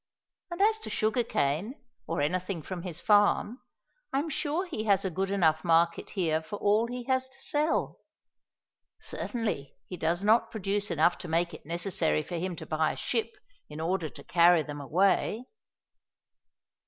And 0.49 0.59
as 0.63 0.79
to 0.79 0.89
sugar 0.89 1.23
cane, 1.23 1.79
or 2.07 2.21
anything 2.21 2.63
from 2.63 2.81
his 2.81 2.99
farm, 2.99 3.61
I 4.11 4.17
am 4.17 4.29
sure 4.31 4.65
he 4.65 4.85
has 4.85 5.05
a 5.05 5.11
good 5.11 5.29
enough 5.29 5.63
market 5.63 6.09
here 6.17 6.41
for 6.41 6.55
all 6.55 6.87
he 6.87 7.03
has 7.03 7.29
to 7.29 7.39
sell. 7.39 7.99
Certainly 8.99 9.75
he 9.85 9.97
does 9.97 10.23
not 10.23 10.49
produce 10.49 10.89
enough 10.89 11.19
to 11.19 11.27
make 11.27 11.53
it 11.53 11.67
necessary 11.67 12.23
for 12.23 12.37
him 12.37 12.55
to 12.55 12.65
buy 12.65 12.93
a 12.93 12.97
ship 12.97 13.37
in 13.69 13.79
order 13.79 14.09
to 14.09 14.23
carry 14.23 14.63
them 14.63 14.81
away." 14.81 15.45